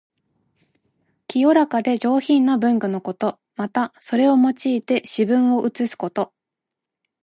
[1.27, 3.37] 清らかで上品な文具のこと。
[3.55, 6.33] また、それを用いて詩文を写すこと。